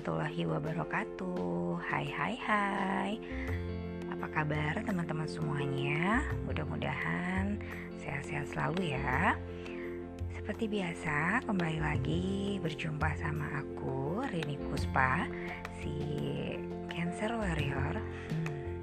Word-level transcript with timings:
warahmatullahi 0.00 0.48
wabarakatuh. 0.48 1.76
Hai 1.84 2.08
hai 2.08 2.34
hai. 2.40 3.12
Apa 4.08 4.32
kabar 4.32 4.80
teman-teman 4.80 5.28
semuanya? 5.28 6.24
Mudah-mudahan 6.48 7.60
sehat-sehat 8.00 8.48
selalu 8.48 8.96
ya. 8.96 9.36
Seperti 10.32 10.72
biasa 10.72 11.44
kembali 11.44 11.84
lagi 11.84 12.56
berjumpa 12.64 13.12
sama 13.20 13.44
aku 13.60 14.24
Rini 14.32 14.56
Puspa 14.72 15.28
Si 15.84 15.92
Cancer 16.88 17.36
Warrior. 17.36 18.00
Hmm, 18.00 18.80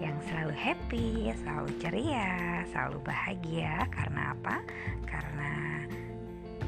Yang 0.00 0.16
selalu 0.24 0.54
happy, 0.56 1.36
selalu 1.36 1.68
ceria, 1.84 2.64
selalu 2.72 3.04
bahagia. 3.04 3.84
Karena 3.92 4.32
apa? 4.32 4.64
Karena 5.04 5.84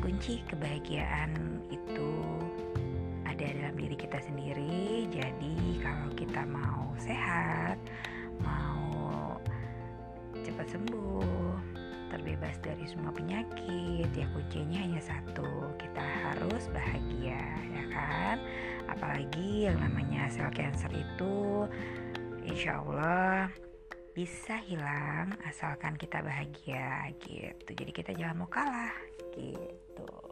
kunci 0.05 0.45
kebahagiaan 0.45 1.65
itu 1.73 2.12
ada 3.38 3.55
dalam 3.55 3.78
diri 3.78 3.95
kita 3.95 4.19
sendiri. 4.19 5.06
Jadi 5.15 5.78
kalau 5.78 6.10
kita 6.19 6.42
mau 6.42 6.91
sehat, 6.98 7.78
mau 8.42 9.38
cepat 10.42 10.66
sembuh, 10.74 11.55
terbebas 12.11 12.59
dari 12.59 12.83
semua 12.91 13.14
penyakit, 13.14 14.11
ya 14.11 14.27
kuncinya 14.34 14.83
hanya 14.83 14.98
satu, 14.98 15.70
kita 15.78 16.02
harus 16.02 16.66
bahagia, 16.74 17.38
ya 17.70 17.84
kan? 17.95 18.37
Apalagi 18.91 19.70
yang 19.70 19.78
namanya 19.78 20.27
sel 20.27 20.50
cancer 20.50 20.91
itu, 20.91 21.70
insya 22.42 22.83
Allah 22.83 23.55
bisa 24.19 24.59
hilang 24.66 25.30
asalkan 25.47 25.95
kita 25.95 26.27
bahagia 26.27 27.06
gitu. 27.23 27.70
Jadi 27.70 27.95
kita 27.95 28.11
jangan 28.19 28.42
mau 28.42 28.50
kalah 28.50 28.98
gitu. 29.39 30.28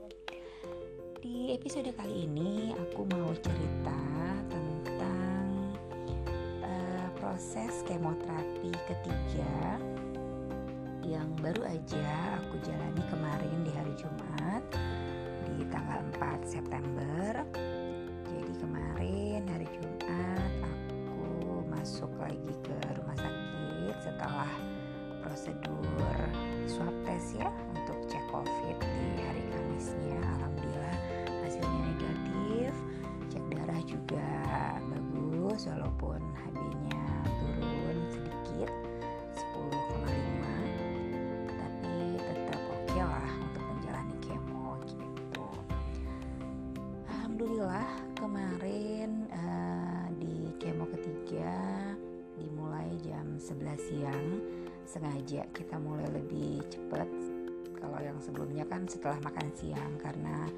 Di 1.17 1.57
episode 1.57 1.97
kali 1.97 2.29
ini 2.29 2.77
aku 2.77 3.09
mau 3.09 3.33
cerita 3.41 4.01
tentang 4.53 5.49
uh, 6.61 7.09
proses 7.17 7.81
kemoterapi 7.89 8.69
ketiga 8.85 9.81
yang 11.01 11.33
baru 11.41 11.73
aja 11.73 12.37
aku 12.45 12.61
jalani 12.61 13.01
kemarin 13.09 13.65
di 13.65 13.73
hari 13.73 13.93
Jumat 13.97 14.61
di 15.49 15.65
tanggal 15.73 16.05
4 16.21 16.45
September. 16.45 17.41
Siang 53.77 54.27
sengaja 54.87 55.45
kita 55.53 55.77
mulai 55.77 56.07
lebih 56.11 56.63
cepat. 56.71 57.09
Kalau 57.77 57.99
yang 58.01 58.19
sebelumnya 58.23 58.65
kan 58.67 58.89
setelah 58.89 59.19
makan 59.21 59.49
siang 59.53 59.93
karena 60.01 60.49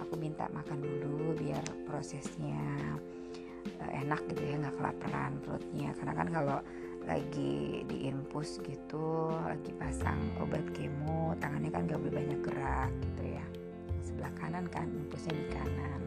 aku 0.00 0.16
minta 0.16 0.48
makan 0.50 0.80
dulu 0.80 1.36
biar 1.36 1.62
prosesnya 1.84 2.96
uh, 3.78 3.90
enak 3.92 4.22
gitu 4.32 4.42
ya 4.42 4.56
nggak 4.58 4.76
kelaparan 4.78 5.32
perutnya. 5.44 5.92
Karena 5.98 6.14
kan 6.16 6.28
kalau 6.32 6.58
lagi 7.02 7.82
diinfus 7.90 8.62
gitu 8.62 9.34
lagi 9.34 9.74
pasang 9.74 10.22
obat 10.38 10.62
kemo 10.70 11.34
tangannya 11.42 11.74
kan 11.74 11.90
gak 11.90 11.98
boleh 11.98 12.14
banyak 12.14 12.40
gerak 12.46 12.92
gitu 13.02 13.22
ya. 13.34 13.44
Sebelah 14.02 14.32
kanan 14.38 14.70
kan 14.70 14.86
infusnya 14.86 15.34
di 15.34 15.46
kanan. 15.50 16.00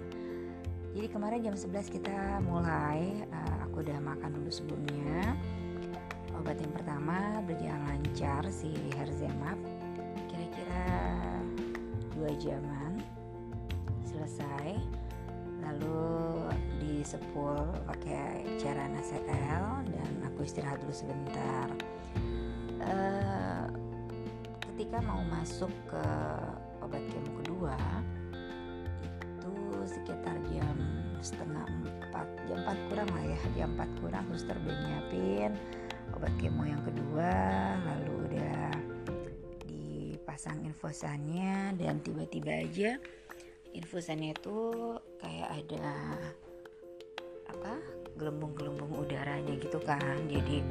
Jadi 0.96 1.08
kemarin 1.12 1.44
jam 1.44 1.56
11 1.60 1.92
kita 1.92 2.40
mulai 2.48 3.28
uh, 3.28 3.68
aku 3.68 3.84
udah 3.84 4.00
makan 4.00 4.32
dulu 4.40 4.48
sebelumnya 4.48 5.36
obat 6.46 6.62
yang 6.62 6.78
pertama 6.78 7.18
berjalan 7.50 7.82
lancar 7.90 8.46
si 8.54 8.70
Herzemap 8.94 9.58
kira-kira 10.30 10.86
dua 12.14 12.30
jaman 12.38 13.02
selesai. 14.06 14.78
Lalu 15.66 16.06
disepul 16.78 17.58
pakai 17.90 18.46
cairan 18.62 18.94
ACL 18.94 19.90
dan 19.90 20.10
aku 20.22 20.46
istirahat 20.46 20.78
dulu 20.86 20.94
sebentar. 20.94 21.66
Uh, 22.78 23.66
ketika 24.70 25.02
mau 25.02 25.26
masuk 25.26 25.74
ke 25.90 26.06
obat 26.86 27.02
kemo 27.10 27.42
kedua 27.42 27.74
itu 28.94 29.54
sekitar 29.82 30.38
jam 30.54 30.78
setengah 31.26 31.66
empat 31.90 32.30
jam 32.46 32.62
empat 32.62 32.78
kurang 32.94 33.10
lah 33.18 33.26
ya 33.34 33.40
jam 33.58 33.74
empat 33.74 33.90
kurang 33.98 34.30
suster 34.30 34.54
udah 34.62 35.02
obat 36.16 36.34
kemo 36.40 36.64
yang 36.64 36.82
kedua 36.88 37.32
lalu 37.84 38.14
udah 38.32 38.72
dipasang 39.68 40.64
infusannya 40.64 41.76
dan 41.76 42.00
tiba-tiba 42.00 42.64
aja 42.64 42.96
infusannya 43.76 44.32
itu 44.32 44.58
kayak 45.20 45.50
ada 45.52 45.88
apa 47.52 47.76
gelembung-gelembung 48.16 48.96
udaranya 48.96 49.54
gitu 49.60 49.80
kan. 49.84 50.16
Jadi 50.32 50.64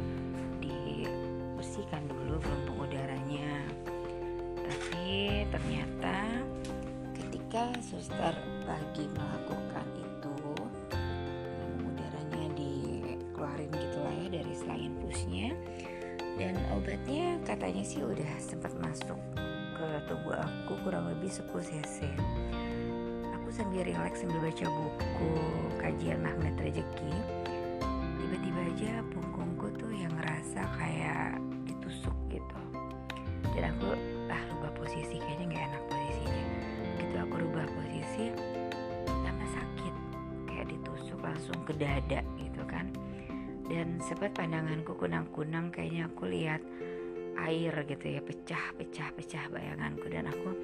dibersihkan 0.65 2.09
dulu 2.09 2.41
gelembung 2.41 2.89
udaranya. 2.89 3.69
Tapi 4.65 5.45
ternyata 5.53 6.41
ketika 7.13 7.69
suster 7.85 8.33
lagi 8.65 9.05
melakukan 9.13 9.87
ya 14.65 14.73
selang 14.73 14.81
infusnya 14.81 15.49
dan 16.41 16.57
obatnya 16.73 17.37
katanya 17.45 17.85
sih 17.85 18.01
udah 18.01 18.33
sempat 18.41 18.73
masuk 18.81 19.21
ke 19.77 19.87
tubuh 20.09 20.41
aku 20.41 20.73
kurang 20.83 21.13
lebih 21.13 21.29
10 21.29 21.53
cc. 21.61 22.09
Sambil 23.55 23.87
rileks 23.87 24.19
sambil 24.19 24.51
baca 24.51 24.67
buku 24.67 25.31
kajian 25.79 26.19
magnet 26.27 26.59
rezeki 26.59 27.15
tiba-tiba 28.19 28.61
aja 28.67 28.93
punggungku 29.15 29.71
tuh 29.79 29.95
yang 29.95 30.11
ngerasa 30.19 30.67
kayak 30.75 31.39
ditusuk 31.63 32.11
gitu. 32.35 32.61
Dan 33.55 33.71
aku 33.79 33.95
ah 34.27 34.43
rubah 34.51 34.75
posisi 34.75 35.23
kayaknya 35.23 35.55
nggak 35.55 35.65
enak 35.71 35.83
posisinya. 35.87 36.45
Gitu 36.99 37.15
aku 37.15 37.35
rubah 37.47 37.67
posisi 37.79 38.25
tambah 39.07 39.51
sakit 39.55 39.95
kayak 40.51 40.67
ditusuk 40.75 41.23
langsung 41.23 41.59
ke 41.63 41.79
dada 41.79 42.27
dan 43.75 43.99
sempat 43.99 44.31
pandanganku 44.39 44.95
kunang-kunang 44.95 45.75
kayaknya 45.75 46.07
aku 46.07 46.31
lihat 46.31 46.63
air 47.43 47.75
gitu 47.91 48.07
ya 48.07 48.23
pecah 48.23 48.71
pecah 48.79 49.11
pecah 49.19 49.51
bayanganku. 49.51 50.07
Dan 50.07 50.31
aku 50.31 50.55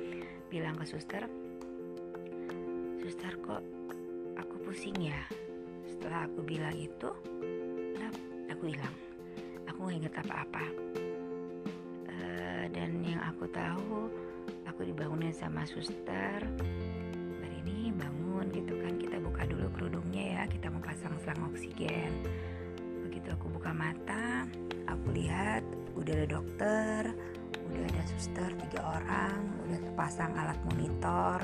bilang 0.46 0.78
ke 0.78 0.86
suster 0.86 1.26
suster 3.02 3.34
kok 3.42 3.66
aku 4.38 4.54
pusing 4.62 4.94
ya? 5.02 5.26
Setelah 5.90 6.30
aku 6.30 6.46
bilang 6.46 6.70
itu 6.78 7.10
aku 8.46 8.70
hilang. 8.70 8.94
Aku 9.66 9.90
nggak 9.90 9.98
inget 10.06 10.14
apa-apa. 10.22 10.64
Uh, 12.06 12.64
dan 12.70 12.94
yang 13.02 13.18
aku 13.26 13.50
tahu 13.50 14.06
aku 14.70 14.86
dibangunin 14.86 15.34
sama 15.34 15.66
suster. 15.66 16.38
Hari 17.42 17.56
ini 17.66 17.90
bangun 17.90 18.54
gitu 18.54 18.78
kan 18.78 18.94
kita 19.02 19.18
buka 19.18 19.42
dulu 19.50 19.66
kerudungnya 19.74 20.24
ya 20.38 20.42
kita 20.46 20.70
mau 20.70 20.78
pasang 20.78 21.18
selang 21.18 21.50
oksigen 21.50 22.14
begitu 23.30 23.46
aku 23.46 23.62
buka 23.62 23.70
mata 23.70 24.42
aku 24.90 25.14
lihat 25.14 25.62
udah 25.94 26.12
ada 26.18 26.26
dokter 26.26 27.02
udah 27.70 27.86
ada 27.86 28.02
suster 28.10 28.50
tiga 28.66 28.82
orang 28.82 29.38
udah 29.70 29.78
terpasang 29.86 30.34
alat 30.34 30.58
monitor. 30.66 31.38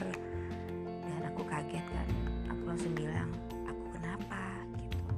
Aku 1.30 1.46
kaget 1.46 1.86
kan 1.94 2.08
aku 2.50 2.62
langsung 2.66 2.90
bilang 2.96 3.30
aku 3.70 3.84
kenapa? 3.94 4.66
Gitu. 4.82 5.14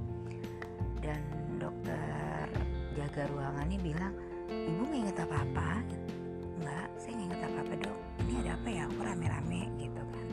Dan 1.00 1.20
dokter 1.56 2.44
jaga 2.92 3.22
ruangannya 3.32 3.78
bilang 3.80 4.12
ibu 4.52 4.82
nggak 4.84 5.00
inget 5.08 5.18
apa 5.24 5.36
apa 5.40 5.70
nggak 6.60 6.86
saya 7.00 7.12
nggak 7.16 7.28
inget 7.32 7.42
apa 7.48 7.58
apa 7.64 7.74
dok. 7.80 7.98
Ini 8.28 8.32
ada 8.44 8.50
apa 8.60 8.68
ya? 8.68 8.82
Aku 8.92 9.00
rame-rame 9.00 9.62
gitu 9.80 10.02
kan. 10.04 10.26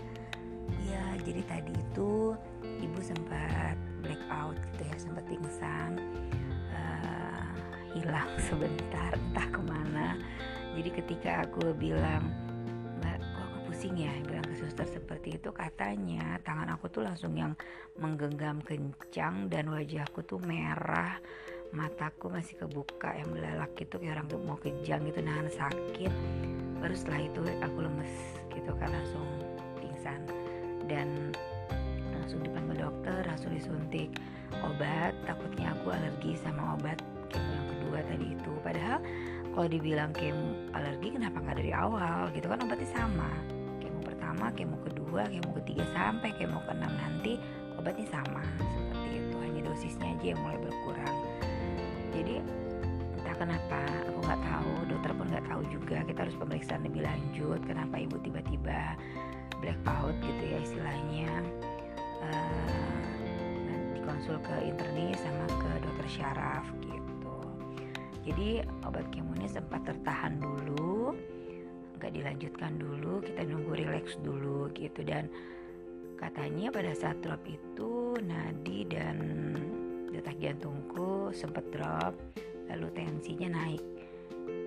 Ya 0.84 1.04
jadi 1.24 1.42
tadi 1.48 1.72
itu 1.72 2.36
ibu 2.84 3.00
sempat 3.00 3.80
blackout 4.06 4.58
gitu 4.72 4.82
ya 4.86 4.96
sempat 5.02 5.24
pingsan. 5.26 5.92
Uh, 6.70 7.50
hilang 7.98 8.30
sebentar 8.48 9.18
entah 9.18 9.48
ke 9.50 9.62
mana. 9.66 10.16
Jadi 10.78 10.90
ketika 10.94 11.48
aku 11.48 11.74
bilang 11.74 12.46
pusing 13.76 14.08
ya? 14.08 14.14
Bilang 14.24 14.48
ke 14.48 14.56
suster 14.56 14.88
seperti 14.88 15.36
itu 15.36 15.52
katanya 15.52 16.40
tangan 16.48 16.72
aku 16.80 16.88
tuh 16.88 17.04
langsung 17.04 17.36
yang 17.36 17.52
menggenggam 18.00 18.64
kencang 18.64 19.52
dan 19.52 19.68
wajahku 19.68 20.24
tuh 20.24 20.40
merah. 20.40 21.20
Mataku 21.76 22.32
masih 22.32 22.56
kebuka 22.56 23.12
yang 23.20 23.36
belalak 23.36 23.76
gitu 23.76 24.00
kayak 24.00 24.16
orang 24.16 24.28
tuh 24.32 24.40
mau 24.40 24.56
kejang 24.56 25.04
gitu 25.12 25.20
nahan 25.20 25.52
sakit. 25.52 26.14
Baru 26.80 26.96
setelah 26.96 27.22
itu 27.28 27.42
aku 27.60 27.78
lemes 27.84 28.16
gitu 28.56 28.72
kan 28.80 28.96
langsung 28.96 29.28
pingsan. 29.84 30.24
Dan 30.88 31.36
langsung 32.26 32.42
dipanggil 32.42 32.82
dokter 32.82 33.22
langsung 33.30 33.54
disuntik 33.54 34.10
obat. 34.66 35.14
Takutnya 35.30 35.78
aku 35.78 35.94
alergi 35.94 36.34
sama 36.42 36.74
obat 36.74 36.98
kemo 37.30 37.54
yang 37.54 37.68
kedua 37.70 37.98
tadi 38.02 38.26
itu. 38.34 38.52
Padahal 38.66 38.98
kalau 39.54 39.68
dibilang 39.70 40.10
kemo 40.10 40.74
alergi 40.74 41.14
kenapa 41.14 41.38
nggak 41.38 41.62
dari 41.62 41.70
awal 41.70 42.34
gitu 42.34 42.50
kan? 42.50 42.66
Obatnya 42.66 42.90
sama. 42.98 43.30
Kemo 43.78 44.02
pertama 44.02 44.50
kemo 44.58 44.82
kedua 44.82 45.30
kemo 45.30 45.54
ketiga 45.62 45.86
sampai 45.94 46.34
kemo 46.34 46.66
keenam 46.66 46.90
nanti 46.98 47.38
obatnya 47.78 48.10
sama. 48.10 48.42
Seperti 48.74 49.22
itu. 49.22 49.36
Hanya 49.46 49.62
dosisnya 49.70 50.10
aja 50.18 50.26
yang 50.26 50.42
mulai 50.42 50.58
berkurang. 50.66 51.18
Jadi 52.10 52.42
entah 53.22 53.36
kenapa 53.38 53.80
aku 54.10 54.20
nggak 54.26 54.42
tahu. 54.42 54.72
Dokter 54.90 55.12
pun 55.14 55.26
nggak 55.30 55.46
tahu 55.46 55.62
juga. 55.70 55.98
Kita 56.10 56.20
harus 56.26 56.36
pemeriksaan 56.42 56.82
lebih 56.90 57.06
lanjut. 57.06 57.62
Kenapa 57.70 58.02
ibu 58.02 58.18
tiba-tiba 58.26 58.98
blackout 59.62 60.18
gitu 60.26 60.44
ya 60.50 60.58
istilahnya 60.66 61.32
uh, 62.32 62.86
konsul 64.06 64.38
ke 64.42 64.56
internis 64.64 65.18
sama 65.20 65.46
ke 65.50 65.70
dokter 65.82 66.08
syaraf 66.08 66.66
gitu. 66.82 67.38
Jadi 68.26 68.66
obat 68.86 69.06
kemonya 69.14 69.50
sempat 69.50 69.86
tertahan 69.86 70.42
dulu 70.42 71.14
nggak 72.02 72.10
dilanjutkan 72.10 72.74
dulu 72.78 73.22
kita 73.22 73.46
nunggu 73.46 73.74
relax 73.76 74.18
dulu 74.22 74.70
gitu. 74.74 75.02
Dan 75.06 75.30
katanya 76.18 76.74
pada 76.74 76.94
saat 76.96 77.20
drop 77.22 77.42
itu 77.46 78.16
nadi 78.24 78.88
dan 78.88 79.18
detak 80.10 80.38
jantungku 80.40 81.30
sempat 81.36 81.66
drop 81.74 82.14
lalu 82.72 82.88
tensinya 82.98 83.62
naik. 83.62 83.84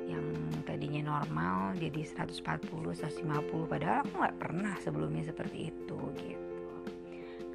Yang 0.07 0.27
tadinya 0.65 1.19
normal 1.19 1.75
jadi 1.81 2.05
140 2.05 2.95
150 2.95 3.71
padahal 3.71 4.05
aku 4.05 4.13
nggak 4.23 4.39
pernah 4.39 4.75
sebelumnya 4.81 5.25
seperti 5.27 5.73
itu 5.73 6.01
gitu 6.15 6.48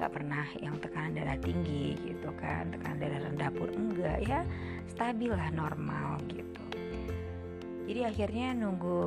nggak 0.04 0.20
pernah 0.20 0.44
yang 0.60 0.76
tekanan 0.84 1.16
darah 1.16 1.40
tinggi 1.40 1.96
gitu 2.04 2.28
kan 2.36 2.68
tekanan 2.76 3.00
darah 3.00 3.24
rendah 3.24 3.52
pun 3.56 3.72
enggak 3.72 4.20
ya 4.28 4.44
stabil 4.92 5.32
lah 5.32 5.48
normal 5.56 6.20
gitu. 6.28 6.60
Jadi 7.88 8.04
akhirnya 8.04 8.52
nunggu 8.52 9.00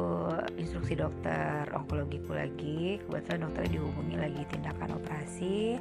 instruksi 0.57 0.97
dokter 0.97 1.69
onkologiku 1.77 2.33
lagi 2.33 2.97
kebetulan 3.05 3.45
dokternya 3.45 3.73
dihubungi 3.77 4.17
lagi 4.17 4.43
tindakan 4.49 4.97
operasi. 4.97 5.77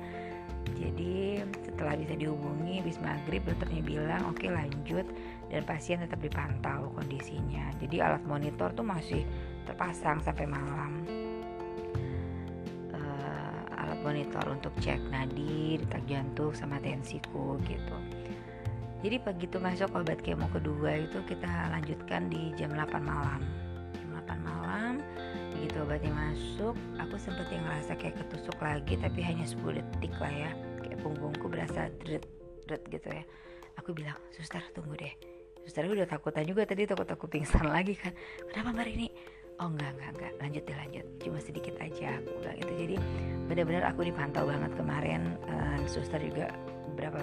Jadi 0.75 1.39
setelah 1.63 1.95
bisa 1.95 2.19
dihubungi 2.19 2.83
bis 2.83 2.99
maghrib 2.99 3.39
dokternya 3.47 3.87
bilang 3.87 4.27
oke 4.27 4.43
okay, 4.43 4.51
lanjut 4.51 5.07
dan 5.47 5.63
pasien 5.63 6.03
tetap 6.03 6.19
dipantau 6.19 6.91
kondisinya. 6.91 7.71
Jadi 7.79 8.03
alat 8.03 8.23
monitor 8.27 8.67
tuh 8.75 8.83
masih 8.83 9.23
terpasang 9.63 10.19
sampai 10.19 10.43
malam 10.43 11.07
monitor 14.15 14.47
untuk 14.47 14.71
cek 14.79 15.11
nadi 15.11 15.75
detak 15.75 15.99
jantung 16.07 16.55
sama 16.55 16.79
tensiku 16.79 17.59
gitu. 17.67 17.97
Jadi 19.03 19.19
begitu 19.19 19.59
masuk 19.59 19.91
obat 19.91 20.23
kemo 20.23 20.47
kedua 20.55 21.03
itu 21.03 21.19
kita 21.27 21.67
lanjutkan 21.67 22.31
di 22.31 22.55
jam 22.55 22.71
8 22.71 22.95
malam. 23.03 23.43
Jam 23.91 24.07
8 24.23 24.39
malam 24.39 25.03
begitu 25.51 25.83
obatnya 25.83 26.15
masuk 26.15 26.79
aku 26.95 27.19
sempet 27.19 27.43
yang 27.51 27.67
ngerasa 27.67 27.91
kayak 27.99 28.15
ketusuk 28.23 28.55
lagi 28.63 28.95
tapi 28.95 29.19
hanya 29.19 29.43
10 29.43 29.83
detik 29.83 30.15
lah 30.15 30.31
ya. 30.31 30.51
Kayak 30.79 31.03
punggungku 31.03 31.51
berasa 31.51 31.91
dret 31.99 32.23
dret 32.71 32.87
gitu 32.87 33.11
ya. 33.11 33.27
Aku 33.83 33.91
bilang 33.91 34.15
suster 34.31 34.63
tunggu 34.71 34.95
deh. 34.95 35.11
Suster 35.67 35.91
udah 35.91 36.07
takutan 36.07 36.47
juga 36.47 36.63
tadi 36.63 36.87
takut 36.87 37.03
aku 37.03 37.27
pingsan 37.27 37.67
lagi 37.67 37.99
kan. 37.99 38.15
Kenapa 38.47 38.79
mbak 38.79 38.95
ini 38.95 39.11
oh 39.59 39.67
enggak 39.71 39.91
enggak 39.95 40.11
enggak. 40.15 40.33
Lanjut 40.41 40.63
deh 40.67 40.77
lanjut. 40.77 41.05
Cuma 41.21 41.37
sedikit 41.39 41.75
aja 41.79 42.19
aku 42.19 42.29
bilang 42.41 42.57
itu 42.59 42.73
jadi 42.75 42.95
benar-benar 43.45 43.83
aku 43.91 44.01
dipantau 44.07 44.43
banget 44.49 44.71
kemarin 44.75 45.21
uh, 45.47 45.79
suster 45.87 46.19
juga 46.19 46.51
berapa 46.95 47.19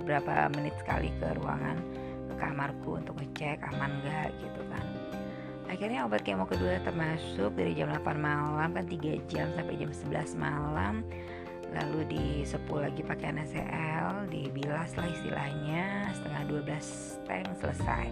berapa 0.00 0.52
menit 0.52 0.76
sekali 0.80 1.08
ke 1.16 1.32
ruangan 1.40 1.80
ke 2.28 2.34
kamarku 2.36 3.00
untuk 3.00 3.16
ngecek 3.20 3.60
aman 3.74 3.90
enggak 4.00 4.28
gitu 4.40 4.62
kan. 4.68 4.86
Akhirnya 5.64 6.04
obat 6.06 6.22
kemo 6.22 6.44
kedua 6.44 6.78
termasuk 6.84 7.56
dari 7.56 7.72
jam 7.74 7.90
8 7.90 8.04
malam 8.20 8.70
kan 8.76 8.84
3 8.84 9.32
jam 9.32 9.48
sampai 9.56 9.74
jam 9.80 9.90
11 9.90 10.36
malam. 10.36 11.02
Lalu 11.74 12.06
disepul 12.06 12.78
lagi 12.86 13.02
pakai 13.02 13.34
NaCl 13.34 14.30
dibilas 14.30 14.94
lah 14.94 15.08
istilahnya 15.10 16.14
setengah 16.14 16.62
12 16.62 17.26
tank 17.26 17.48
selesai. 17.58 18.06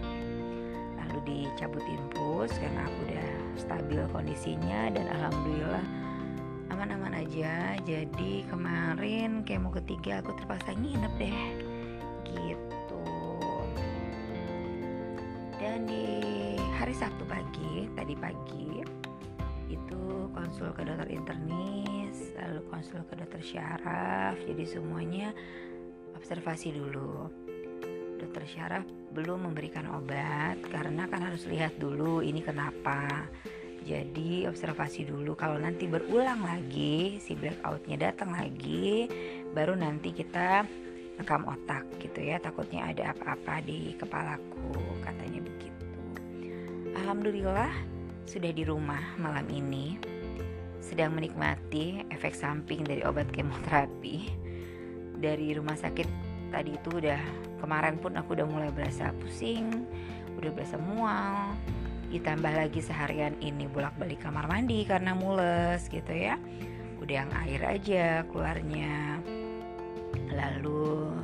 Lalu 0.99 1.17
dicabut 1.23 1.85
infus 1.87 2.51
karena 2.59 2.83
aku 2.83 2.97
udah 3.07 3.32
stabil 3.57 4.01
kondisinya 4.09 4.89
dan 4.93 5.09
alhamdulillah 5.09 5.85
aman-aman 6.73 7.21
aja. 7.21 7.77
Jadi 7.85 8.47
kemarin 8.49 9.45
kemo 9.45 9.69
ketiga 9.71 10.19
aku 10.25 10.33
terpaksa 10.37 10.73
nginep 10.73 11.13
deh. 11.21 11.39
Gitu. 12.25 13.03
Dan 15.61 15.87
di 15.87 16.57
hari 16.75 16.91
Sabtu 16.91 17.23
pagi 17.29 17.87
tadi 17.95 18.17
pagi 18.17 18.83
itu 19.71 20.29
konsul 20.35 20.69
ke 20.75 20.85
dokter 20.85 21.09
internis 21.09 22.35
lalu 22.37 22.61
konsul 22.67 23.01
ke 23.07 23.13
dokter 23.15 23.41
syaraf. 23.41 24.35
Jadi 24.43 24.63
semuanya 24.67 25.31
observasi 26.17 26.73
dulu 26.75 27.29
dokter 28.23 28.47
syaraf 28.47 28.87
belum 29.11 29.51
memberikan 29.51 29.83
obat 29.91 30.57
karena 30.71 31.05
kan 31.11 31.21
harus 31.27 31.43
lihat 31.45 31.75
dulu 31.77 32.23
ini 32.23 32.39
kenapa. 32.39 33.27
Jadi 33.83 34.47
observasi 34.47 35.03
dulu. 35.03 35.35
Kalau 35.35 35.59
nanti 35.59 35.91
berulang 35.91 36.39
lagi 36.39 37.19
si 37.19 37.35
blackoutnya 37.35 37.99
datang 37.99 38.31
lagi 38.31 39.11
baru 39.51 39.75
nanti 39.75 40.15
kita 40.15 40.63
rekam 41.19 41.43
otak 41.43 41.83
gitu 41.99 42.23
ya. 42.23 42.39
Takutnya 42.39 42.95
ada 42.95 43.11
apa-apa 43.11 43.59
di 43.59 43.91
kepalaku 43.99 44.71
katanya 45.03 45.43
begitu. 45.43 45.85
Alhamdulillah 46.95 47.75
sudah 48.23 48.55
di 48.55 48.63
rumah 48.63 49.03
malam 49.19 49.45
ini. 49.51 49.99
Sedang 50.79 51.15
menikmati 51.15 52.07
efek 52.07 52.31
samping 52.31 52.87
dari 52.87 53.03
obat 53.03 53.27
kemoterapi. 53.35 54.31
Dari 55.19 55.55
rumah 55.55 55.75
sakit 55.75 56.22
tadi 56.53 56.77
itu 56.77 57.01
udah 57.01 57.17
kemarin 57.57 57.97
pun 57.97 58.13
aku 58.13 58.37
udah 58.37 58.45
mulai 58.45 58.69
berasa 58.69 59.09
pusing 59.17 59.89
udah 60.43 60.51
berasa 60.51 60.75
mual. 60.75 61.55
Ditambah 62.11 62.53
lagi 62.53 62.83
seharian 62.83 63.33
ini 63.39 63.65
bolak-balik 63.65 64.21
kamar 64.21 64.45
mandi 64.45 64.83
karena 64.83 65.15
mules 65.15 65.87
gitu 65.87 66.11
ya. 66.11 66.35
Udah 66.99 67.25
yang 67.25 67.31
air 67.47 67.61
aja 67.63 68.27
keluarnya. 68.27 69.23
Lalu 70.29 71.15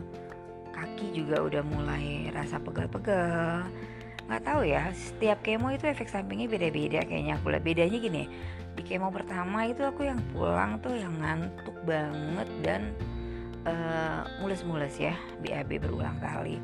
kaki 0.72 1.14
juga 1.14 1.44
udah 1.44 1.64
mulai 1.68 2.32
rasa 2.32 2.58
pegel-pegel. 2.64 3.68
Nggak 4.32 4.44
tahu 4.46 4.62
ya 4.66 4.90
setiap 4.96 5.44
kemo 5.44 5.70
itu 5.76 5.86
efek 5.86 6.10
sampingnya 6.10 6.48
beda-beda 6.48 7.04
kayaknya 7.04 7.38
aku 7.38 7.54
lihat. 7.54 7.64
Bedanya 7.68 7.98
gini 8.00 8.24
di 8.80 8.82
kemo 8.88 9.12
pertama 9.12 9.68
itu 9.68 9.84
aku 9.84 10.08
yang 10.08 10.24
pulang 10.32 10.80
tuh 10.80 10.96
yang 10.96 11.12
ngantuk 11.20 11.76
banget 11.84 12.50
dan 12.64 12.82
uh, 13.70 14.22
mules-mules 14.42 14.98
ya 14.98 15.14
BAB 15.40 15.78
berulang 15.80 16.18
kali. 16.18 16.58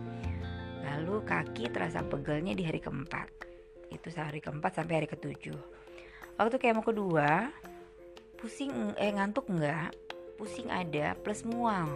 Lalu 0.86 1.22
kaki 1.26 1.70
terasa 1.70 2.02
pegelnya 2.06 2.54
di 2.58 2.66
hari 2.66 2.82
keempat. 2.82 3.30
Itu 3.90 4.10
sehari 4.10 4.42
keempat 4.42 4.82
sampai 4.82 5.04
hari 5.04 5.08
ketujuh. 5.10 5.58
Waktu 6.36 6.58
kemo 6.60 6.84
kedua 6.84 7.50
pusing 8.42 8.94
eh 9.00 9.14
ngantuk 9.14 9.48
nggak? 9.50 9.94
Pusing 10.36 10.68
ada 10.68 11.16
plus 11.16 11.48
mual 11.48 11.88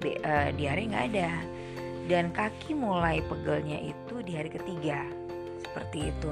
B, 0.00 0.16
uh, 0.24 0.48
diare 0.56 0.82
nggak 0.88 1.06
ada. 1.12 1.30
Dan 2.04 2.32
kaki 2.36 2.76
mulai 2.76 3.24
pegelnya 3.24 3.80
itu 3.80 4.20
di 4.20 4.32
hari 4.36 4.52
ketiga. 4.52 5.04
Seperti 5.60 6.12
itu. 6.12 6.30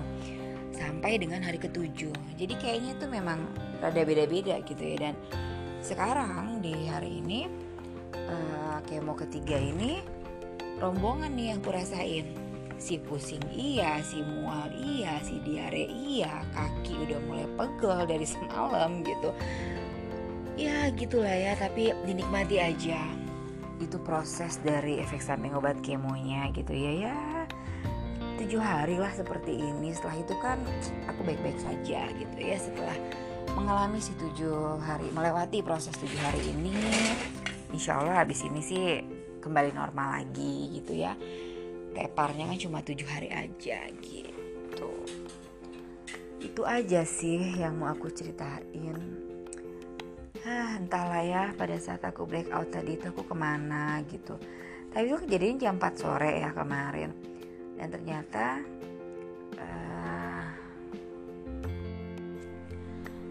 Sampai 0.73 1.21
dengan 1.21 1.45
hari 1.45 1.61
ketujuh. 1.61 2.12
Jadi 2.37 2.55
kayaknya 2.59 2.91
itu 2.97 3.07
memang 3.09 3.41
rada 3.81 4.03
beda-beda 4.05 4.61
gitu 4.65 4.83
ya. 4.83 4.97
Dan 5.09 5.15
sekarang 5.81 6.61
di 6.61 6.89
hari 6.89 7.25
ini 7.25 7.62
uh, 8.33 8.79
kemo 8.89 9.12
ketiga 9.15 9.61
ini 9.61 10.01
rombongan 10.81 11.37
nih 11.37 11.55
yang 11.55 11.61
kurasain. 11.61 12.27
Si 12.83 12.99
pusing 12.99 13.45
iya, 13.55 14.03
si 14.03 14.19
mual 14.27 14.75
iya, 14.75 15.23
si 15.23 15.39
diare 15.47 15.87
iya, 15.87 16.43
kaki 16.51 17.07
udah 17.07 17.21
mulai 17.31 17.47
pegel 17.55 17.99
dari 18.11 18.27
semalam 18.27 19.07
gitu. 19.07 19.31
Ya 20.59 20.91
gitulah 20.91 21.31
ya, 21.31 21.55
tapi 21.55 21.95
dinikmati 22.03 22.59
aja. 22.59 22.99
Itu 23.79 24.03
proses 24.03 24.59
dari 24.67 24.99
efek 24.99 25.23
samping 25.23 25.55
obat 25.55 25.79
kemonya 25.79 26.51
gitu 26.51 26.75
ya 26.75 27.07
ya. 27.07 27.19
Tujuh 28.43 28.59
hari 28.59 28.99
lah 28.99 29.15
seperti 29.15 29.55
ini. 29.55 29.95
Setelah 29.95 30.19
itu 30.19 30.35
kan 30.43 30.59
aku 31.07 31.23
baik-baik 31.23 31.62
saja 31.62 32.11
gitu 32.11 32.37
ya 32.43 32.59
setelah 32.59 32.99
mengalami 33.55 34.01
si 34.03 34.11
tujuh 34.17 34.81
hari 34.83 35.07
melewati 35.12 35.61
proses 35.61 35.93
tujuh 36.01 36.19
hari 36.19 36.41
ini 36.51 36.75
insya 37.73 37.99
Allah 37.99 38.23
habis 38.23 38.45
ini 38.45 38.61
sih 38.61 39.00
kembali 39.43 39.75
normal 39.75 40.23
lagi 40.23 40.79
gitu 40.79 40.95
ya. 40.95 41.17
Teparnya 41.93 42.49
kan 42.49 42.59
cuma 42.61 42.79
tujuh 42.81 43.09
hari 43.09 43.29
aja 43.33 43.85
gitu. 44.00 44.93
Itu 46.41 46.62
aja 46.64 47.02
sih 47.05 47.59
yang 47.59 47.81
mau 47.81 47.93
aku 47.93 48.09
ceritain. 48.12 48.97
Ah 50.43 50.75
entahlah 50.75 51.23
ya 51.23 51.45
pada 51.55 51.79
saat 51.79 52.02
aku 52.02 52.26
break 52.26 52.50
out 52.50 52.71
tadi 52.73 52.97
itu 52.97 53.11
aku 53.11 53.26
ke 53.26 53.35
mana 53.37 54.00
gitu. 54.09 54.38
Tapi 54.93 55.05
itu 55.09 55.19
kejadian 55.25 55.57
jam 55.61 55.75
4 55.81 55.97
sore 55.97 56.43
ya 56.43 56.50
kemarin. 56.52 57.11
Dan 57.79 57.88
ternyata 57.88 58.61
uh, 59.57 60.45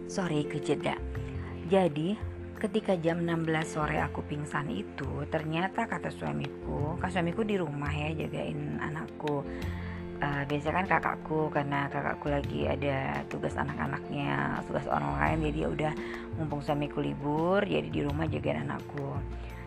sorry 0.10 0.48
kejeda. 0.48 0.96
Jadi 1.68 2.31
ketika 2.62 2.94
jam 2.94 3.26
16 3.26 3.50
sore 3.66 3.98
aku 3.98 4.22
pingsan 4.22 4.70
itu 4.70 5.26
ternyata 5.34 5.90
kata 5.90 6.14
suamiku 6.14 6.94
kak 7.02 7.10
suamiku 7.10 7.42
di 7.42 7.58
rumah 7.58 7.90
ya 7.90 8.14
jagain 8.14 8.78
anakku. 8.78 9.42
Uh, 10.22 10.46
biasanya 10.46 10.86
kan 10.86 10.86
kakakku 10.86 11.50
karena 11.50 11.90
kakakku 11.90 12.30
lagi 12.30 12.70
ada 12.70 13.26
tugas 13.26 13.58
anak-anaknya 13.58 14.62
tugas 14.70 14.86
online 14.86 15.50
jadi 15.50 15.66
ya 15.66 15.70
udah 15.74 15.94
mumpung 16.38 16.62
suamiku 16.62 17.02
libur 17.02 17.66
jadi 17.66 17.90
di 17.90 18.06
rumah 18.06 18.30
jagain 18.30 18.62
anakku. 18.62 19.18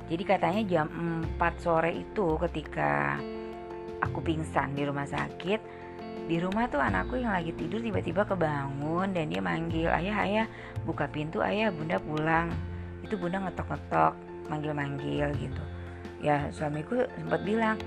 Jadi 0.07 0.23
katanya 0.23 0.63
jam 0.63 0.87
4 1.35 1.59
sore 1.59 1.91
itu 1.99 2.39
ketika 2.47 3.19
aku 3.99 4.23
pingsan 4.23 4.79
di 4.79 4.87
rumah 4.87 5.11
sakit 5.11 5.61
di 6.31 6.39
rumah 6.39 6.71
tuh 6.71 6.79
anakku 6.79 7.19
yang 7.19 7.35
lagi 7.35 7.51
tidur 7.59 7.83
tiba-tiba 7.83 8.23
kebangun 8.23 9.11
dan 9.11 9.27
dia 9.27 9.43
manggil 9.43 9.91
ayah 9.91 10.17
ayah 10.23 10.47
buka 10.87 11.11
pintu 11.11 11.43
ayah 11.43 11.75
bunda 11.75 11.99
pulang 11.99 12.55
itu 13.15 13.23
bunda 13.23 13.47
ngetok-ngetok 13.47 14.13
manggil-manggil 14.51 15.31
gitu. 15.39 15.63
Ya 16.19 16.51
suamiku 16.51 17.07
sempat 17.15 17.47
bilang 17.47 17.79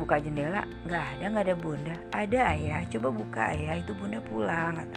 buka 0.00 0.16
jendela 0.16 0.64
nggak 0.88 1.04
ada 1.04 1.24
nggak 1.28 1.44
ada 1.52 1.56
bunda. 1.60 1.94
Ada 2.16 2.40
ayah. 2.56 2.80
Coba 2.88 3.12
buka 3.12 3.52
ayah. 3.52 3.76
Itu 3.76 3.92
bunda 3.92 4.24
pulang. 4.24 4.88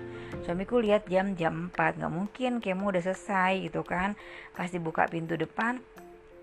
Suamiku 0.47 0.79
lihat 0.79 1.03
jam 1.12 1.36
jam 1.36 1.67
4 1.75 2.00
nggak 2.00 2.13
mungkin 2.15 2.63
kemo 2.63 2.88
udah 2.88 3.03
selesai 3.03 3.67
gitu 3.67 3.83
kan. 3.83 4.15
Pasti 4.55 4.79
buka 4.79 5.03
pintu 5.12 5.36
depan 5.36 5.83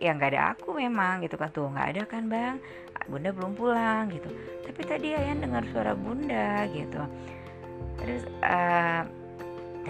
ya 0.04 0.12
nggak 0.12 0.36
ada 0.36 0.52
aku 0.52 0.76
memang 0.76 1.24
gitu 1.24 1.40
kan. 1.40 1.48
Tuh 1.48 1.72
nggak 1.72 1.96
ada 1.96 2.02
kan 2.04 2.28
bang? 2.28 2.60
Bunda 3.08 3.32
belum 3.32 3.56
pulang 3.56 4.12
gitu. 4.12 4.28
Tapi 4.68 4.80
tadi 4.84 5.16
ayah 5.16 5.32
dengar 5.32 5.64
suara 5.72 5.96
bunda 5.96 6.68
gitu. 6.68 7.00
Terus 8.04 8.28
uh, 8.44 9.23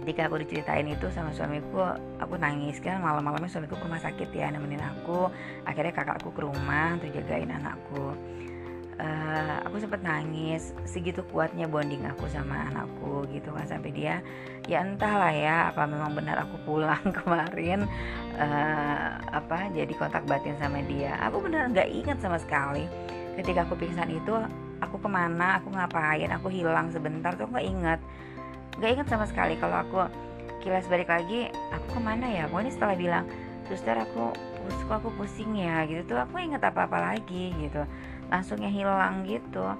ketika 0.05 0.29
aku 0.29 0.45
diceritain 0.45 0.85
itu 0.85 1.09
sama 1.09 1.33
suamiku 1.33 1.81
aku 2.21 2.37
nangis. 2.37 2.77
Kan 2.85 3.01
malam-malamnya 3.01 3.49
suamiku 3.49 3.81
ke 3.81 3.89
rumah 3.89 4.05
sakit 4.05 4.29
ya 4.37 4.53
nemenin 4.53 4.85
aku. 4.85 5.33
Akhirnya 5.65 5.97
kakakku 5.97 6.29
ke 6.37 6.45
rumah 6.45 7.01
untuk 7.01 7.09
jagain 7.09 7.49
anakku. 7.49 8.13
Uh, 8.95 9.59
aku 9.67 9.83
sempat 9.83 10.07
nangis 10.07 10.71
segitu 10.87 11.27
kuatnya 11.33 11.67
bonding 11.67 12.07
aku 12.07 12.31
sama 12.31 12.71
anakku 12.71 13.27
gitu 13.35 13.51
kan 13.51 13.67
sampai 13.67 13.91
dia 13.91 14.23
ya 14.71 14.87
entahlah 14.87 15.35
ya 15.35 15.75
apa 15.75 15.83
memang 15.83 16.15
benar 16.15 16.47
aku 16.47 16.63
pulang 16.63 17.03
kemarin 17.19 17.91
uh, 18.39 19.19
apa 19.35 19.67
jadi 19.73 19.91
kontak 19.97 20.29
batin 20.29 20.55
sama 20.61 20.85
dia. 20.85 21.17
Aku 21.27 21.43
benar 21.43 21.73
nggak 21.73 21.91
ingat 21.91 22.23
sama 22.23 22.39
sekali. 22.39 22.87
Ketika 23.35 23.67
aku 23.67 23.75
pingsan 23.75 24.15
itu 24.15 24.31
aku 24.85 25.01
ke 25.01 25.09
mana 25.09 25.59
aku 25.59 25.73
ngapain 25.73 26.31
aku 26.31 26.53
hilang 26.53 26.93
sebentar 26.93 27.33
tuh 27.35 27.49
nggak 27.49 27.67
ingat 27.67 28.01
nggak 28.79 28.91
ingat 29.01 29.09
sama 29.11 29.25
sekali 29.29 29.55
kalau 29.59 29.83
aku 29.83 29.99
kilas 30.65 30.89
balik 30.89 31.13
lagi 31.13 31.53
aku 31.71 31.87
ke 31.97 32.01
mana 32.01 32.27
ya? 32.27 32.45
Ini 32.49 32.71
setelah 32.73 32.97
bilang 32.97 33.25
suster 33.69 33.97
aku 33.97 34.33
kok 34.65 34.97
aku 34.97 35.13
pusing 35.21 35.61
ya 35.61 35.85
gitu 35.85 36.17
tuh 36.17 36.25
aku 36.25 36.41
inget 36.41 36.65
apa 36.65 36.89
apa 36.89 37.13
lagi 37.13 37.53
gitu. 37.61 37.85
Langsungnya 38.33 38.73
hilang 38.73 39.29
gitu 39.29 39.77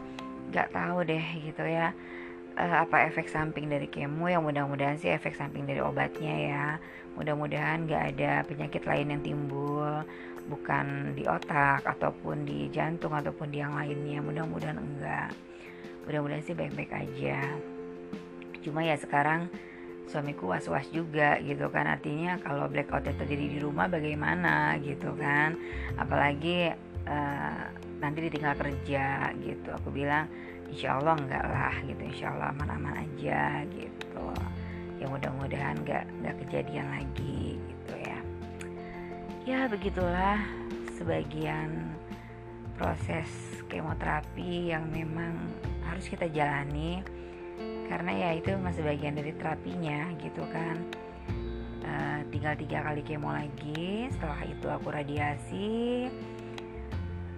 nggak 0.53 0.71
tahu 0.71 1.03
deh 1.09 1.25
gitu 1.41 1.65
ya 1.67 1.91
uh, 2.61 2.77
apa 2.85 3.11
efek 3.11 3.27
samping 3.27 3.67
dari 3.67 3.91
kemo 3.91 4.31
yang 4.31 4.47
mudah-mudahan 4.47 5.01
sih 5.01 5.11
efek 5.11 5.35
samping 5.35 5.65
dari 5.65 5.81
obatnya 5.81 6.35
ya. 6.37 6.67
Mudah-mudahan 7.17 7.89
nggak 7.89 8.03
ada 8.15 8.33
penyakit 8.45 8.85
lain 8.85 9.15
yang 9.17 9.23
timbul 9.25 10.05
bukan 10.45 11.17
di 11.17 11.25
otak 11.25 11.81
ataupun 11.89 12.45
di 12.45 12.69
jantung 12.69 13.17
ataupun 13.17 13.49
di 13.49 13.65
yang 13.65 13.73
lainnya 13.73 14.21
mudah-mudahan 14.21 14.77
enggak. 14.77 15.33
Mudah-mudahan 16.05 16.45
sih 16.45 16.53
baik-baik 16.53 16.93
aja 16.93 17.41
cuma 18.65 18.81
ya 18.81 18.97
sekarang 18.97 19.53
suamiku 20.09 20.49
was-was 20.53 20.89
juga 20.89 21.37
gitu 21.45 21.69
kan. 21.69 21.85
Artinya 21.89 22.41
kalau 22.41 22.69
blackout 22.69 23.05
terjadi 23.05 23.47
di 23.57 23.59
rumah 23.61 23.89
bagaimana 23.89 24.81
gitu 24.81 25.13
kan. 25.17 25.57
Apalagi 26.01 26.73
uh, 27.05 27.65
nanti 28.01 28.19
ditinggal 28.29 28.57
kerja 28.57 29.33
gitu. 29.41 29.69
Aku 29.77 29.93
bilang 29.93 30.29
insya 30.69 30.97
Allah 30.97 31.17
enggak 31.21 31.45
lah 31.45 31.75
gitu. 31.85 32.03
Insya 32.05 32.33
Allah 32.33 32.53
aman-aman 32.57 33.05
aja 33.05 33.65
gitu. 33.73 34.27
Ya 35.01 35.07
mudah-mudahan 35.11 35.77
nggak 35.85 36.05
nggak 36.25 36.37
kejadian 36.47 36.89
lagi 36.89 37.61
gitu 37.61 37.95
ya. 38.01 38.19
Ya 39.45 39.59
begitulah 39.69 40.41
sebagian 40.97 41.93
proses 42.75 43.29
kemoterapi 43.69 44.73
yang 44.75 44.89
memang 44.91 45.37
harus 45.87 46.09
kita 46.11 46.27
jalani 46.31 47.05
karena 47.89 48.13
ya 48.13 48.31
itu 48.37 48.51
masih 48.59 48.83
bagian 48.85 49.15
dari 49.17 49.33
terapinya 49.37 50.11
gitu 50.21 50.43
kan. 50.51 50.77
Uh, 51.85 52.25
tinggal 52.33 52.57
tiga 52.57 52.81
kali 52.81 53.05
kemo 53.05 53.29
lagi 53.29 54.09
setelah 54.13 54.41
itu 54.49 54.67
aku 54.69 54.89
radiasi. 54.89 56.09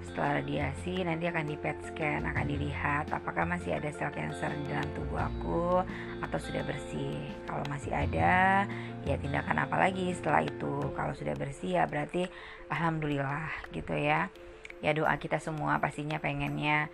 Setelah 0.07 0.41
radiasi 0.41 1.05
nanti 1.05 1.29
akan 1.29 1.45
di 1.45 1.61
PET 1.61 1.76
scan 1.93 2.25
akan 2.25 2.47
dilihat 2.49 3.11
apakah 3.12 3.45
masih 3.45 3.76
ada 3.76 3.93
sel 3.93 4.09
cancer 4.17 4.49
di 4.49 4.65
dalam 4.73 4.88
tubuh 4.97 5.21
aku 5.21 5.85
atau 6.25 6.38
sudah 6.41 6.65
bersih. 6.65 7.21
Kalau 7.45 7.67
masih 7.69 7.93
ada 7.93 8.65
ya 9.05 9.15
tindakan 9.21 9.67
apa 9.67 9.76
lagi 9.76 10.15
setelah 10.17 10.47
itu. 10.47 10.88
Kalau 10.95 11.12
sudah 11.12 11.37
bersih 11.37 11.83
ya 11.83 11.85
berarti 11.85 12.25
alhamdulillah 12.73 13.50
gitu 13.76 13.93
ya. 13.93 14.33
Ya 14.81 14.97
doa 14.97 15.21
kita 15.21 15.37
semua 15.37 15.83
pastinya 15.83 16.17
pengennya 16.17 16.88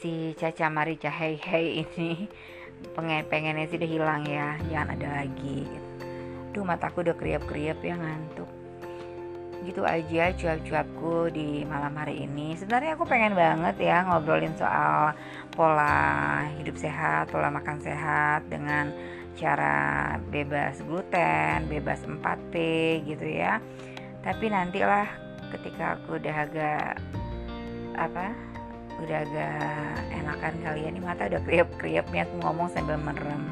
si 0.00 0.36
Caca 0.36 0.68
Marica 0.68 1.08
Hei 1.08 1.40
Hei 1.40 1.66
ini 1.84 2.28
pengen 2.96 3.28
pengennya 3.28 3.68
sih 3.68 3.76
udah 3.76 3.90
hilang 3.90 4.22
ya 4.24 4.56
jangan 4.72 4.96
ada 4.96 5.08
lagi. 5.22 5.68
Gitu. 5.68 5.88
Duh 6.56 6.64
mataku 6.64 7.04
udah 7.04 7.16
kriap-kriap 7.16 7.78
ya 7.84 7.94
ngantuk. 7.96 8.48
Gitu 9.64 9.82
aja 9.82 10.32
cuap-cuapku 10.32 11.28
di 11.34 11.66
malam 11.68 11.92
hari 11.98 12.24
ini. 12.24 12.56
Sebenarnya 12.56 12.96
aku 12.96 13.04
pengen 13.04 13.36
banget 13.36 13.76
ya 13.82 14.06
ngobrolin 14.06 14.54
soal 14.56 15.12
pola 15.52 16.46
hidup 16.56 16.76
sehat 16.78 17.28
pola 17.28 17.52
makan 17.52 17.80
sehat 17.82 18.46
dengan 18.48 18.92
cara 19.36 20.16
bebas 20.32 20.80
gluten 20.80 21.68
bebas 21.68 22.00
4P 22.08 22.54
gitu 23.04 23.26
ya. 23.26 23.60
Tapi 24.24 24.48
nantilah 24.48 25.06
ketika 25.52 26.00
aku 26.00 26.18
udah 26.18 26.36
agak 26.48 26.98
apa 27.96 28.45
udah 28.96 29.18
agak 29.28 29.96
enakan 30.16 30.54
kalian 30.64 30.96
ini 30.96 31.00
mata 31.04 31.28
udah 31.28 31.42
kriap-kriap 31.44 32.08
nih 32.08 32.24
aku 32.24 32.34
ngomong 32.40 32.68
sambil 32.72 32.96
merem. 32.96 33.44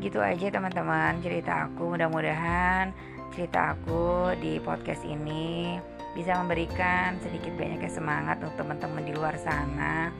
Gitu 0.00 0.20
aja 0.20 0.52
teman-teman 0.52 1.20
cerita 1.24 1.68
aku. 1.68 1.96
Mudah-mudahan 1.96 2.92
cerita 3.32 3.72
aku 3.72 4.36
di 4.38 4.60
podcast 4.60 5.02
ini 5.02 5.80
bisa 6.14 6.38
memberikan 6.38 7.18
sedikit 7.18 7.56
banyaknya 7.58 7.90
semangat 7.90 8.38
untuk 8.38 8.62
teman-teman 8.62 9.02
di 9.02 9.12
luar 9.16 9.34
sana 9.40 10.14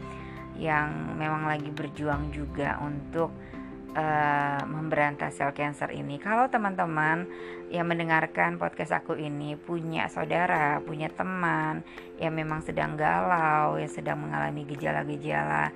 yang 0.59 1.15
memang 1.19 1.47
lagi 1.47 1.71
berjuang 1.71 2.31
juga 2.35 2.79
untuk 2.83 3.31
uh, 3.95 4.61
memberantas 4.67 5.39
sel 5.39 5.55
cancer 5.55 5.91
ini. 5.95 6.19
Kalau 6.19 6.51
teman-teman 6.51 7.27
yang 7.71 7.89
mendengarkan 7.89 8.61
podcast 8.61 8.93
aku 8.95 9.17
ini 9.17 9.57
punya 9.57 10.11
saudara, 10.11 10.83
punya 10.85 11.09
teman 11.11 11.81
yang 12.21 12.35
memang 12.37 12.61
sedang 12.61 12.99
galau, 12.99 13.79
yang 13.81 13.91
sedang 13.91 14.21
mengalami 14.21 14.67
gejala-gejala 14.69 15.71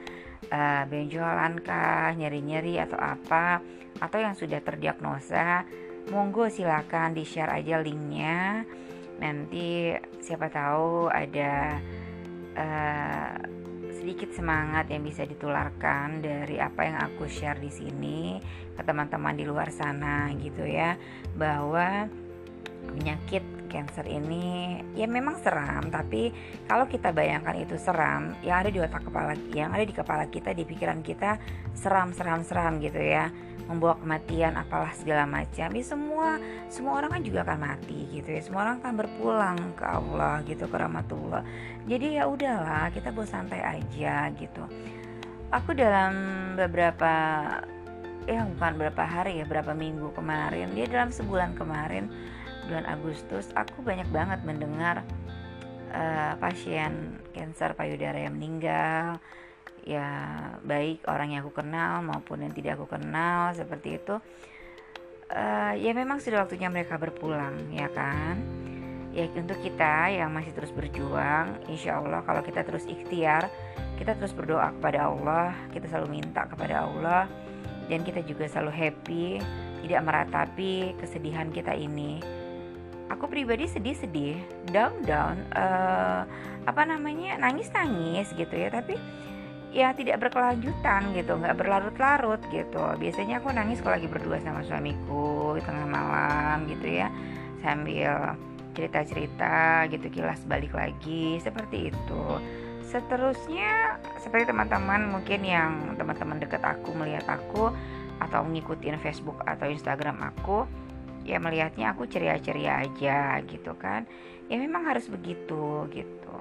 uh, 0.51 0.85
benjolan 0.87 1.59
kah, 1.63 2.13
nyeri-nyeri 2.15 2.79
atau 2.83 2.99
apa, 2.99 3.63
atau 3.99 4.19
yang 4.19 4.35
sudah 4.35 4.63
terdiagnosa, 4.63 5.67
monggo 6.13 6.47
silakan 6.51 7.15
di-share 7.17 7.51
aja 7.51 7.81
linknya. 7.83 8.63
Nanti 9.19 9.91
siapa 10.23 10.47
tahu 10.47 11.11
ada 11.11 11.83
uh, 12.55 13.35
sedikit 13.99 14.31
semangat 14.31 14.87
yang 14.95 15.03
bisa 15.03 15.27
ditularkan 15.27 16.23
dari 16.23 16.63
apa 16.63 16.87
yang 16.87 16.97
aku 17.03 17.27
share 17.27 17.59
di 17.59 17.67
sini 17.67 18.39
ke 18.79 18.83
teman-teman 18.87 19.35
di 19.35 19.43
luar 19.43 19.75
sana 19.75 20.31
gitu 20.39 20.63
ya 20.63 20.95
bahwa 21.35 22.07
penyakit 22.95 23.43
cancer 23.69 24.07
ini 24.09 24.81
ya 24.97 25.05
memang 25.05 25.43
seram 25.43 25.91
tapi 25.93 26.33
kalau 26.65 26.89
kita 26.89 27.13
bayangkan 27.13 27.59
itu 27.59 27.77
seram 27.77 28.33
yang 28.41 28.65
ada 28.65 28.71
di 28.73 28.81
otak 28.81 29.05
kepala 29.05 29.37
yang 29.53 29.75
ada 29.75 29.85
di 29.85 29.93
kepala 29.93 30.25
kita 30.31 30.57
di 30.57 30.65
pikiran 30.65 31.05
kita 31.05 31.37
seram 31.77 32.15
seram 32.17 32.47
seram 32.47 32.81
gitu 32.81 33.03
ya 33.03 33.29
membawa 33.69 33.95
kematian 34.01 34.57
apalah 34.57 34.91
segala 34.97 35.29
macam. 35.29 35.69
Ya 35.69 35.85
semua 35.85 36.41
semua 36.73 36.99
orang 36.99 37.21
kan 37.21 37.23
juga 37.23 37.45
akan 37.45 37.59
mati 37.61 38.09
gitu 38.11 38.29
ya. 38.33 38.41
Semua 38.41 38.65
orang 38.65 38.81
kan 38.81 38.97
berpulang 38.97 39.59
ke 39.77 39.85
Allah 39.85 40.41
gitu 40.49 40.65
ke 40.65 40.77
rahmatullah. 40.77 41.45
Jadi 41.85 42.17
ya 42.19 42.25
udahlah 42.27 42.89
kita 42.91 43.13
boleh 43.13 43.29
santai 43.29 43.61
aja 43.61 44.33
gitu. 44.35 44.65
Aku 45.53 45.77
dalam 45.77 46.13
beberapa 46.57 47.13
ya 48.29 48.45
bukan 48.45 48.73
berapa 48.77 49.03
hari 49.09 49.41
ya 49.41 49.49
berapa 49.49 49.73
minggu 49.73 50.13
kemarin 50.13 50.77
dia 50.77 50.85
dalam 50.85 51.09
sebulan 51.09 51.57
kemarin 51.57 52.13
bulan 52.69 52.85
Agustus 52.85 53.49
aku 53.57 53.81
banyak 53.81 54.05
banget 54.13 54.45
mendengar 54.45 55.01
uh, 55.97 56.37
pasien 56.37 57.17
kanker 57.33 57.73
payudara 57.73 58.21
yang 58.21 58.37
meninggal 58.37 59.17
ya 59.89 60.09
baik 60.61 61.09
orang 61.09 61.33
yang 61.33 61.41
aku 61.49 61.65
kenal 61.65 62.05
maupun 62.05 62.45
yang 62.45 62.53
tidak 62.53 62.77
aku 62.77 63.01
kenal 63.01 63.57
seperti 63.57 63.97
itu. 63.97 64.21
Uh, 65.29 65.77
ya 65.77 65.93
memang 65.93 66.21
sudah 66.21 66.45
waktunya 66.45 66.69
mereka 66.69 67.01
berpulang 67.01 67.57
ya 67.73 67.89
kan? 67.89 68.37
Ya 69.17 69.25
untuk 69.33 69.57
kita 69.65 70.13
yang 70.13 70.29
masih 70.37 70.53
terus 70.53 70.69
berjuang 70.69 71.65
insya 71.73 71.97
Allah 71.97 72.21
kalau 72.29 72.45
kita 72.45 72.61
terus 72.61 72.85
ikhtiar 72.85 73.49
kita 73.97 74.15
terus 74.15 74.37
berdoa 74.37 74.71
kepada 74.79 75.09
Allah 75.11 75.57
kita 75.73 75.89
selalu 75.89 76.21
minta 76.21 76.45
kepada 76.45 76.85
Allah 76.85 77.25
dan 77.89 78.05
kita 78.05 78.21
juga 78.29 78.45
selalu 78.45 78.73
happy 78.73 79.27
tidak 79.89 80.01
meratapi 80.05 80.93
kesedihan 81.01 81.49
kita 81.49 81.73
ini. 81.73 82.21
Aku 83.09 83.25
pribadi 83.25 83.65
sedih-sedih 83.65 84.37
down-down 84.69 85.41
uh, 85.57 86.29
apa 86.69 86.83
namanya 86.85 87.41
nangis-nangis 87.41 88.37
gitu 88.37 88.53
ya 88.53 88.69
tapi 88.69 89.01
ya 89.69 89.93
tidak 89.93 90.25
berkelanjutan 90.25 91.13
gitu 91.13 91.37
nggak 91.37 91.57
berlarut-larut 91.57 92.41
gitu. 92.49 92.85
Biasanya 92.97 93.41
aku 93.41 93.53
nangis 93.53 93.81
kalau 93.85 94.01
lagi 94.01 94.09
berdua 94.09 94.41
sama 94.41 94.65
suamiku 94.65 95.57
di 95.57 95.63
tengah 95.65 95.87
malam 95.89 96.65
gitu 96.69 96.89
ya 96.89 97.09
sambil 97.61 98.39
cerita-cerita 98.73 99.91
gitu 99.91 100.07
kilas 100.09 100.41
balik 100.47 100.73
lagi 100.73 101.43
seperti 101.43 101.91
itu. 101.91 102.25
Seterusnya 102.89 104.01
seperti 104.17 104.49
teman-teman 104.49 105.13
mungkin 105.13 105.45
yang 105.45 105.99
teman-teman 106.01 106.41
dekat 106.41 106.65
aku 106.65 106.97
melihat 106.97 107.27
aku 107.29 107.69
atau 108.19 108.41
ngikutin 108.49 108.99
Facebook 108.99 109.45
atau 109.45 109.69
Instagram 109.69 110.33
aku 110.33 110.65
ya 111.29 111.37
melihatnya 111.37 111.93
aku 111.93 112.09
ceria-ceria 112.09 112.89
aja 112.89 113.45
gitu 113.45 113.77
kan. 113.77 114.09
Ya 114.49 114.57
memang 114.57 114.89
harus 114.89 115.05
begitu 115.13 115.85
gitu 115.93 116.33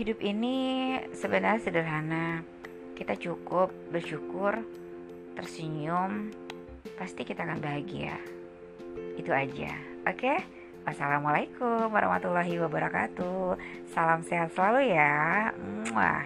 hidup 0.00 0.16
ini 0.24 0.96
sebenarnya 1.12 1.60
sederhana 1.60 2.40
kita 2.96 3.20
cukup 3.20 3.68
bersyukur 3.92 4.56
tersenyum 5.36 6.32
pasti 6.96 7.20
kita 7.20 7.44
akan 7.44 7.60
bahagia 7.60 8.16
itu 9.20 9.28
aja 9.28 9.76
oke? 10.08 10.40
Wassalamualaikum 10.88 11.92
warahmatullahi 11.92 12.56
wabarakatuh. 12.56 13.60
Salam 13.92 14.24
sehat 14.24 14.56
selalu 14.56 14.96
ya. 14.96 15.52
Mwah. 15.92 16.24